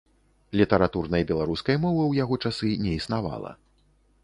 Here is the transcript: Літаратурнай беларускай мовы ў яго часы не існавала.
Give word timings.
Літаратурнай 0.61 1.25
беларускай 1.33 1.79
мовы 1.85 2.01
ў 2.07 2.13
яго 2.23 2.35
часы 2.47 2.73
не 2.87 2.97
існавала. 3.03 3.51